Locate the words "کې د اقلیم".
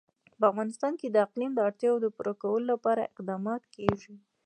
0.99-1.51